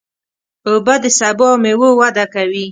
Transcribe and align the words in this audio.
اوبه 0.67 0.95
د 1.03 1.05
سبو 1.19 1.45
او 1.51 1.55
مېوو 1.63 1.89
وده 2.01 2.25
کوي. 2.33 2.65